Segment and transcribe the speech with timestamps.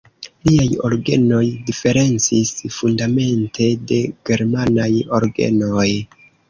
[0.47, 5.91] Liaj orgenoj diferencis fundamente de germanaj orgenoj.